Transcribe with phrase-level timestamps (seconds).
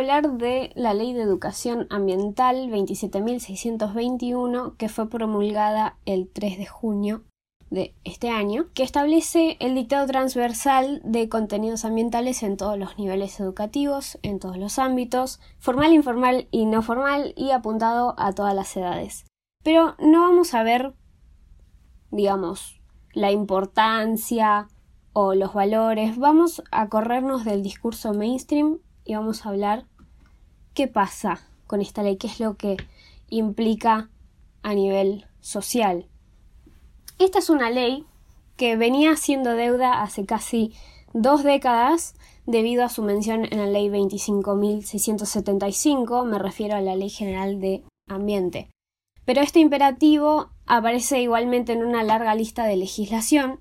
[0.00, 7.24] hablar de la Ley de Educación Ambiental 27.621 que fue promulgada el 3 de junio
[7.68, 13.38] de este año, que establece el dictado transversal de contenidos ambientales en todos los niveles
[13.40, 18.74] educativos, en todos los ámbitos, formal, informal y no formal, y apuntado a todas las
[18.78, 19.26] edades.
[19.62, 20.94] Pero no vamos a ver,
[22.10, 22.80] digamos,
[23.12, 24.68] la importancia
[25.12, 29.89] o los valores, vamos a corrernos del discurso mainstream y vamos a hablar
[30.74, 32.76] qué pasa con esta ley, qué es lo que
[33.28, 34.10] implica
[34.62, 36.06] a nivel social.
[37.18, 38.04] Esta es una ley
[38.56, 40.74] que venía siendo deuda hace casi
[41.12, 42.14] dos décadas
[42.46, 47.82] debido a su mención en la ley 25.675, me refiero a la Ley General de
[48.08, 48.70] Ambiente.
[49.24, 53.60] Pero este imperativo aparece igualmente en una larga lista de legislación,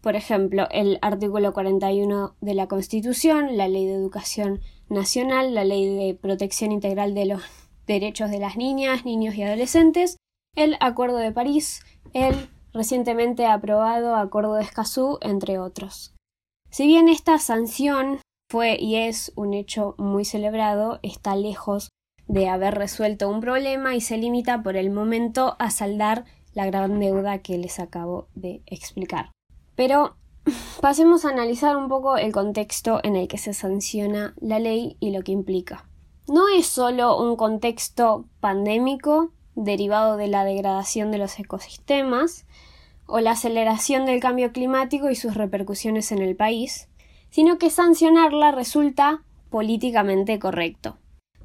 [0.00, 5.86] por ejemplo, el artículo 41 de la Constitución, la Ley de Educación Nacional, la Ley
[5.86, 7.42] de Protección Integral de los
[7.86, 10.16] Derechos de las Niñas, Niños y Adolescentes,
[10.56, 12.34] el Acuerdo de París, el
[12.72, 16.14] recientemente aprobado Acuerdo de Escazú, entre otros.
[16.70, 18.18] Si bien esta sanción
[18.50, 21.88] fue y es un hecho muy celebrado, está lejos
[22.26, 26.98] de haber resuelto un problema y se limita por el momento a saldar la gran
[26.98, 29.30] deuda que les acabo de explicar.
[29.76, 30.16] Pero
[30.80, 35.10] pasemos a analizar un poco el contexto en el que se sanciona la ley y
[35.10, 35.86] lo que implica.
[36.28, 42.46] No es solo un contexto pandémico derivado de la degradación de los ecosistemas
[43.06, 46.88] o la aceleración del cambio climático y sus repercusiones en el país,
[47.30, 50.96] sino que sancionarla resulta políticamente correcto.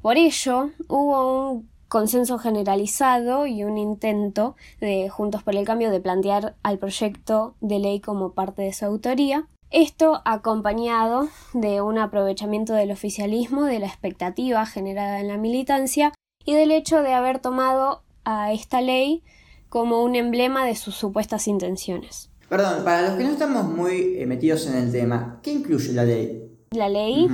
[0.02, 6.00] Por ello, hubo un consenso generalizado y un intento de Juntos por el Cambio de
[6.00, 9.46] plantear al proyecto de ley como parte de su autoría.
[9.70, 16.12] Esto acompañado de un aprovechamiento del oficialismo, de la expectativa generada en la militancia
[16.44, 19.22] y del hecho de haber tomado a esta ley
[19.68, 22.30] como un emblema de sus supuestas intenciones.
[22.48, 26.04] Perdón, para los que no estamos muy eh, metidos en el tema, ¿qué incluye la
[26.04, 26.48] ley?
[26.70, 27.28] La ley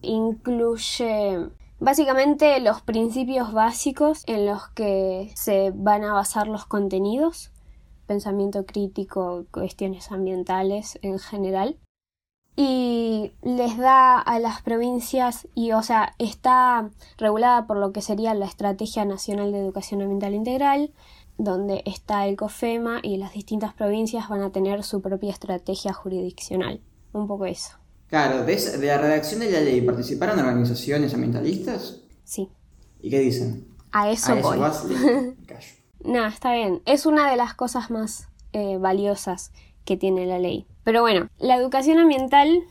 [0.00, 1.48] incluye
[1.78, 7.50] básicamente los principios básicos en los que se van a basar los contenidos,
[8.06, 11.78] pensamiento crítico, cuestiones ambientales en general,
[12.56, 18.32] y les da a las provincias y o sea está regulada por lo que sería
[18.34, 20.92] la Estrategia Nacional de Educación Ambiental Integral
[21.36, 26.80] donde está el COFEMA y las distintas provincias van a tener su propia estrategia jurisdiccional.
[27.12, 32.48] Un poco eso claro de, la redacción de la ley participaron organizaciones ambientalistas sí.
[33.00, 34.58] Y qué dicen a eso, voy.
[36.04, 36.82] no está bien.
[36.84, 39.52] Es una de las cosas más eh, valiosas
[39.84, 40.66] que tiene la ley.
[40.82, 42.64] Pero bueno, la educación ambiental,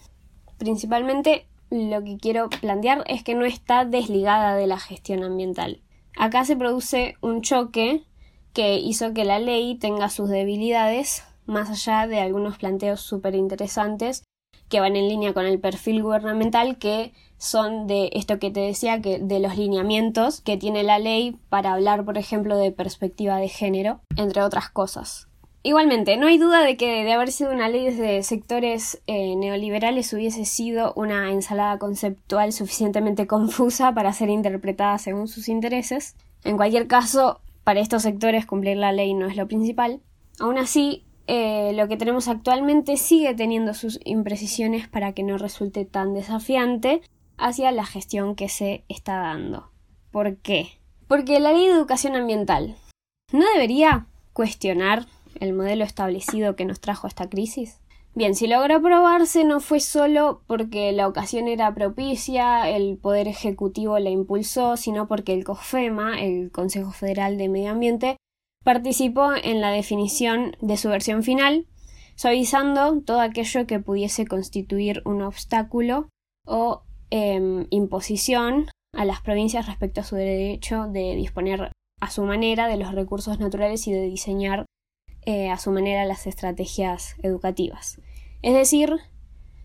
[0.58, 5.82] principalmente lo que quiero plantear es que no está desligada de la gestión ambiental.
[6.18, 8.04] Acá se produce un choque
[8.52, 14.24] que hizo que la ley tenga sus debilidades, más allá de algunos planteos súper interesantes
[14.74, 19.04] que van en línea con el perfil gubernamental, que son de esto que te decía,
[19.04, 23.50] que de los lineamientos que tiene la ley para hablar, por ejemplo, de perspectiva de
[23.50, 25.28] género, entre otras cosas.
[25.62, 30.12] Igualmente, no hay duda de que de haber sido una ley de sectores eh, neoliberales
[30.12, 36.16] hubiese sido una ensalada conceptual suficientemente confusa para ser interpretada según sus intereses.
[36.44, 40.02] En cualquier caso, para estos sectores cumplir la ley no es lo principal.
[40.40, 45.86] Aún así, eh, lo que tenemos actualmente sigue teniendo sus imprecisiones para que no resulte
[45.86, 47.02] tan desafiante
[47.38, 49.72] hacia la gestión que se está dando.
[50.12, 50.70] ¿Por qué?
[51.08, 52.76] Porque la ley de educación ambiental
[53.32, 55.06] no debería cuestionar
[55.40, 57.80] el modelo establecido que nos trajo esta crisis?
[58.16, 63.98] Bien, si logró aprobarse no fue solo porque la ocasión era propicia, el Poder Ejecutivo
[63.98, 68.18] la impulsó, sino porque el COFEMA, el Consejo Federal de Medio Ambiente,
[68.64, 71.68] participó en la definición de su versión final,
[72.16, 76.10] suavizando todo aquello que pudiese constituir un obstáculo
[76.46, 82.68] o em, imposición a las provincias respecto a su derecho de disponer a su manera
[82.68, 84.66] de los recursos naturales y de diseñar
[85.26, 88.02] eh, a su manera las estrategias educativas.
[88.42, 88.98] Es decir,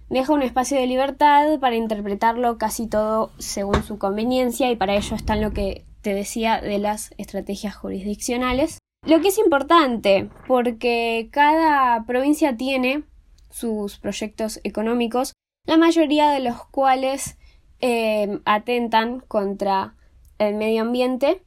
[0.09, 5.17] deja un espacio de libertad para interpretarlo casi todo según su conveniencia y para ello
[5.17, 8.79] está en lo que te decía de las estrategias jurisdiccionales.
[9.09, 13.05] Lo que es importante, porque cada provincia tiene
[13.49, 15.33] sus proyectos económicos,
[15.65, 17.39] la mayoría de los cuales
[17.81, 19.95] eh, atentan contra
[20.37, 21.41] el medio ambiente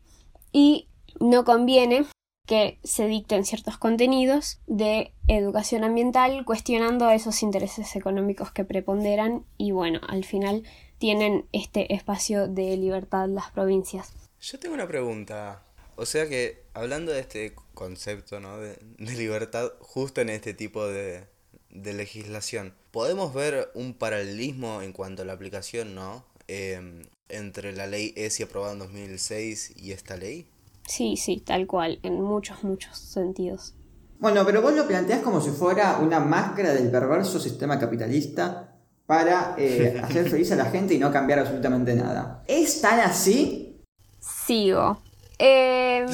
[0.52, 0.88] y
[1.20, 2.08] no conviene
[2.48, 9.70] que se dicten ciertos contenidos de educación ambiental cuestionando esos intereses económicos que preponderan y
[9.70, 10.64] bueno, al final
[10.98, 14.14] tienen este espacio de libertad las provincias.
[14.40, 15.62] Yo tengo una pregunta.
[15.96, 18.58] O sea que, hablando de este concepto ¿no?
[18.58, 21.26] de, libertad justo en este tipo de,
[21.70, 26.26] de, legislación, ¿podemos ver un paralelismo en cuanto a la aplicación, ¿no?
[26.48, 30.48] Em, entre la ley ESI aprobada en 2006 y esta ley?
[30.88, 33.74] Sí, sí, tal cual, en muchos, muchos sentidos.
[34.20, 38.76] Bueno, pero vos lo planteás como si fuera una máscara del perverso sistema capitalista
[39.06, 42.44] para eh, hacer feliz a la gente y no cambiar absolutamente nada.
[42.48, 43.82] ¿Es tan así?
[44.20, 45.02] Sigo.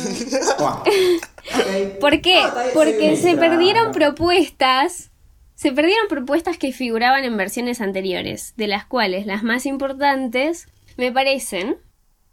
[1.59, 1.97] Eh...
[1.99, 2.41] ¿Por qué?
[2.73, 5.11] Porque se perdieron propuestas.
[5.55, 11.11] Se perdieron propuestas que figuraban en versiones anteriores, de las cuales las más importantes me
[11.11, 11.77] parecen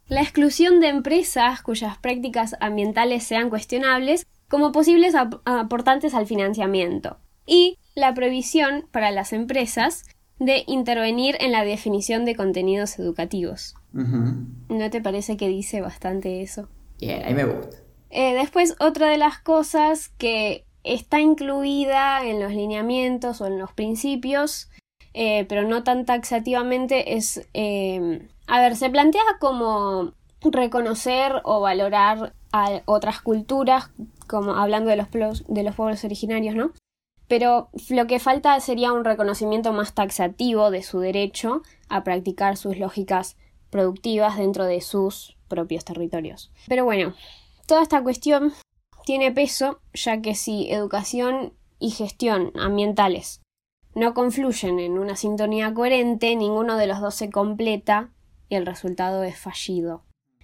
[0.06, 7.78] la exclusión de empresas cuyas prácticas ambientales sean cuestionables como posibles aportantes al financiamiento y
[7.94, 10.04] la prohibición para las empresas
[10.38, 13.74] de intervenir en la definición de contenidos educativos.
[13.92, 16.68] ¿No te parece que dice bastante eso?
[16.98, 17.76] Bien, ahí me gusta.
[18.10, 23.72] Eh, después, otra de las cosas que está incluida en los lineamientos o en los
[23.72, 24.70] principios,
[25.14, 30.12] eh, pero no tan taxativamente, es eh, a ver, se plantea como
[30.42, 33.90] reconocer o valorar a otras culturas,
[34.28, 35.08] como hablando de los,
[35.48, 36.72] de los pueblos originarios, ¿no?
[37.26, 42.78] Pero lo que falta sería un reconocimiento más taxativo de su derecho a practicar sus
[42.78, 43.36] lógicas
[43.70, 46.50] productivas dentro de sus propios territorios.
[46.68, 47.14] Pero bueno,
[47.66, 48.52] toda esta cuestión
[49.04, 53.42] tiene peso, ya que si educación y gestión ambientales
[53.94, 58.10] no confluyen en una sintonía coherente, ninguno de los dos se completa
[58.48, 60.02] y el resultado es fallido.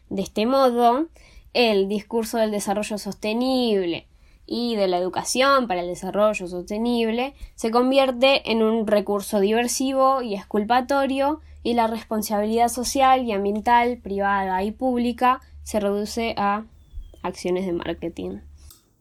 [0.09, 1.09] De este modo,
[1.53, 4.07] el discurso del desarrollo sostenible
[4.47, 10.35] y de la educación para el desarrollo sostenible se convierte en un recurso diversivo y
[10.35, 16.65] exculpatorio y la responsabilidad social y ambiental, privada y pública se reduce a
[17.23, 18.39] acciones de marketing.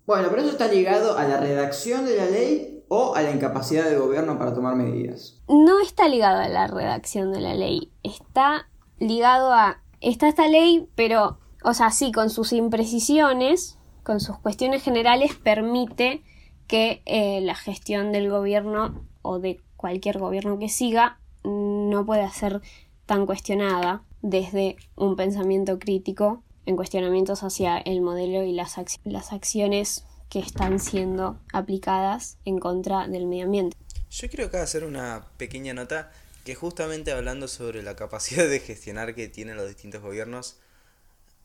[0.05, 3.85] Bueno, pero eso está ligado a la redacción de la ley o a la incapacidad
[3.85, 5.39] del gobierno para tomar medidas.
[5.47, 8.67] No está ligado a la redacción de la ley, está
[8.97, 14.83] ligado a, está esta ley, pero, o sea, sí, con sus imprecisiones, con sus cuestiones
[14.83, 16.23] generales, permite
[16.67, 22.61] que eh, la gestión del gobierno o de cualquier gobierno que siga no pueda ser
[23.05, 30.05] tan cuestionada desde un pensamiento crítico en cuestionamientos hacia el modelo y las, las acciones
[30.29, 33.75] que están siendo aplicadas en contra del medio ambiente.
[34.11, 36.11] Yo quiero acá hacer una pequeña nota
[36.45, 40.57] que justamente hablando sobre la capacidad de gestionar que tienen los distintos gobiernos,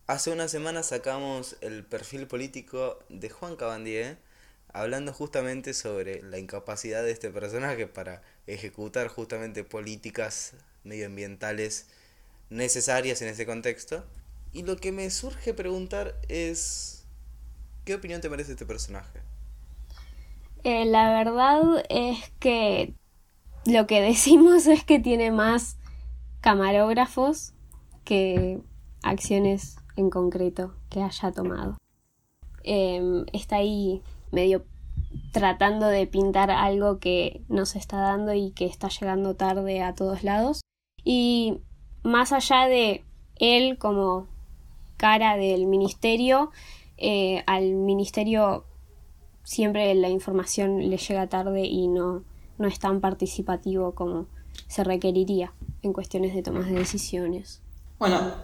[0.06, 4.18] hace una semana sacamos el perfil político de Juan Cabandier,
[4.72, 10.54] hablando justamente sobre la incapacidad de este personaje para ejecutar justamente políticas
[10.84, 11.88] medioambientales
[12.50, 14.04] necesarias en ese contexto.
[14.52, 17.04] Y lo que me surge preguntar es,
[17.84, 19.20] ¿qué opinión te merece este personaje?
[20.62, 22.94] Eh, la verdad es que
[23.66, 25.76] lo que decimos es que tiene más
[26.40, 27.52] camarógrafos
[28.04, 28.60] que
[29.02, 31.76] acciones en concreto que haya tomado.
[32.62, 34.64] Em, está ahí medio
[35.32, 39.94] tratando de pintar algo que no se está dando y que está llegando tarde a
[39.94, 40.60] todos lados.
[41.02, 41.58] Y
[42.02, 43.04] más allá de
[43.36, 44.28] él como
[44.96, 46.50] cara del ministerio,
[46.96, 48.64] eh, al ministerio
[49.42, 52.24] siempre la información le llega tarde y no,
[52.58, 54.26] no es tan participativo como
[54.68, 55.52] se requeriría
[55.82, 57.60] en cuestiones de tomas de decisiones.
[57.98, 58.34] Bueno,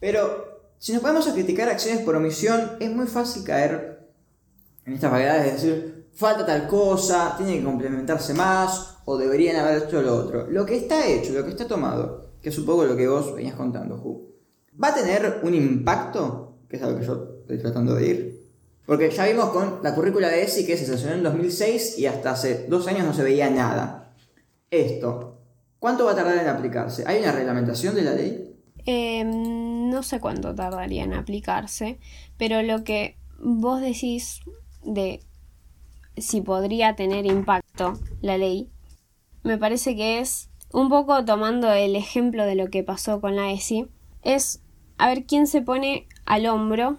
[0.00, 4.08] pero si nos podemos a criticar acciones por omisión, es muy fácil caer
[4.84, 9.84] en estas vaguedades de decir, falta tal cosa, tiene que complementarse más, o deberían haber
[9.84, 10.48] hecho lo otro.
[10.50, 13.36] Lo que está hecho, lo que está tomado, que es un poco lo que vos
[13.36, 14.34] venías contando, Ju,
[14.82, 16.58] ¿va a tener un impacto?
[16.68, 18.50] Que es algo que yo estoy tratando de ir.
[18.84, 22.32] Porque ya vimos con la currícula de ESI que se sancionó en 2006 y hasta
[22.32, 24.16] hace dos años no se veía nada.
[24.72, 25.38] Esto,
[25.78, 27.04] ¿cuánto va a tardar en aplicarse?
[27.06, 28.56] ¿Hay una reglamentación de la ley?
[28.86, 32.00] Em, no sé cuánto tardaría en aplicarse,
[32.36, 34.40] pero lo que vos decís
[34.82, 35.20] de
[36.20, 38.70] si podría tener impacto la ley,
[39.42, 43.50] me parece que es un poco tomando el ejemplo de lo que pasó con la
[43.50, 43.88] ESI,
[44.22, 44.62] es
[44.98, 46.98] a ver quién se pone al hombro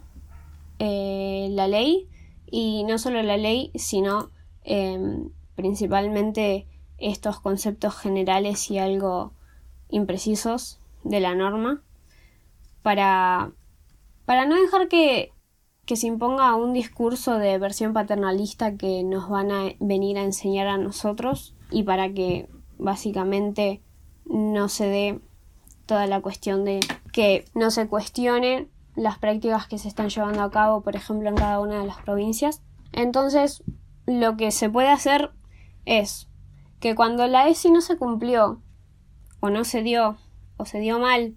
[0.80, 2.08] eh, la ley
[2.50, 4.32] y no solo la ley, sino
[4.64, 9.34] em, principalmente estos conceptos generales y algo
[9.90, 11.82] imprecisos de la norma
[12.82, 13.52] para,
[14.26, 15.32] para no dejar que,
[15.90, 20.68] que se imponga un discurso de versión paternalista que nos van a venir a enseñar
[20.68, 23.82] a nosotros y para que básicamente
[24.26, 25.20] no se dé
[25.88, 26.80] toda la cuestión de
[27.12, 31.36] que no se cuestionen las prácticas que se están llevando a cabo, por ejemplo, en
[31.36, 32.62] cada una de las provincias.
[32.92, 33.64] Entonces,
[34.06, 35.32] lo que se puede hacer
[35.86, 36.28] es
[36.80, 38.62] que cuando la ESI no se cumplió,
[39.40, 40.18] o no se dio,
[40.58, 41.34] o se dio mal,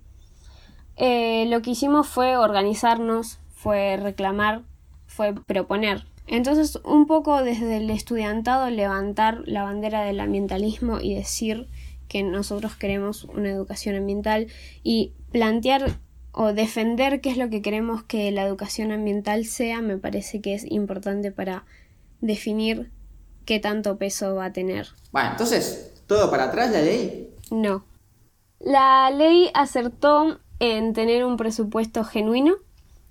[0.97, 4.63] eh, lo que hicimos fue organizarnos, fue reclamar,
[5.07, 6.05] fue proponer.
[6.27, 11.69] Entonces, un poco desde el estudiantado levantar la bandera del ambientalismo y decir
[12.09, 14.49] que nosotros queremos una educación ambiental
[14.83, 15.99] y plantear
[16.33, 20.55] o defender qué es lo que queremos que la educación ambiental sea, me parece que
[20.55, 21.65] es importante para
[22.21, 22.91] definir
[23.45, 24.89] qué tanto peso va a tener.
[25.13, 27.31] Bueno, entonces, ¿todo para atrás la ley?
[27.51, 27.85] No.
[28.59, 32.57] La ley acertó en tener un presupuesto genuino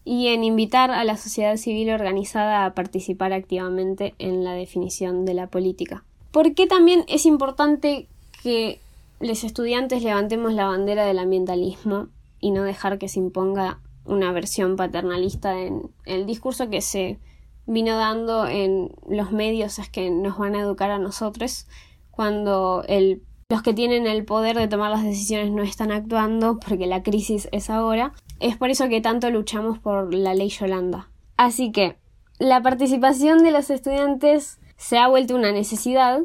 [0.03, 5.33] y en invitar a la sociedad civil organizada a participar activamente en la definición de
[5.33, 6.03] la política.
[6.31, 8.07] ¿Por qué también es importante
[8.41, 8.79] que
[9.19, 12.07] los estudiantes levantemos la bandera del ambientalismo
[12.39, 17.19] y no dejar que se imponga una versión paternalista en el discurso que se
[17.67, 21.67] vino dando en los medios es que nos van a educar a nosotros
[22.09, 26.87] cuando el los que tienen el poder de tomar las decisiones no están actuando porque
[26.87, 28.13] la crisis es ahora.
[28.41, 31.09] Es por eso que tanto luchamos por la ley Yolanda.
[31.37, 31.95] Así que
[32.39, 36.21] la participación de los estudiantes se ha vuelto una necesidad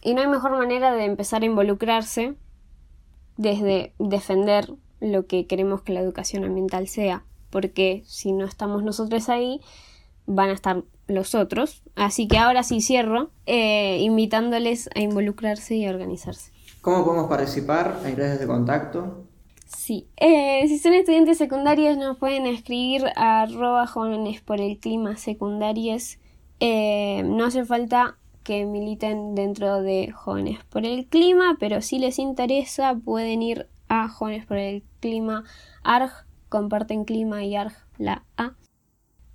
[0.00, 2.36] y no hay mejor manera de empezar a involucrarse
[3.36, 9.28] desde defender lo que queremos que la educación ambiental sea, porque si no estamos nosotros
[9.28, 9.60] ahí,
[10.26, 11.82] van a estar los otros.
[11.96, 16.52] Así que ahora sí cierro, eh, invitándoles a involucrarse y a organizarse.
[16.80, 18.02] ¿Cómo podemos participar?
[18.04, 19.24] ¿Hay redes de contacto?
[19.76, 25.16] Sí, eh, si son estudiantes secundarios nos pueden escribir a arroba jóvenes por el clima
[25.16, 26.18] secundarios.
[26.60, 32.18] Eh, no hace falta que militen dentro de jóvenes por el clima, pero si les
[32.18, 35.44] interesa pueden ir a jóvenes por el clima
[35.82, 36.12] ARG,
[36.48, 38.54] comparten clima y ARG la A.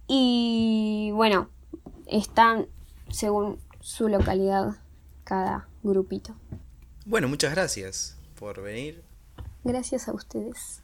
[0.07, 1.49] Y bueno,
[2.07, 2.67] están
[3.11, 4.77] según su localidad
[5.23, 6.35] cada grupito.
[7.05, 9.08] Bueno, muchas gracias por venir.
[9.63, 10.83] Gracias a ustedes.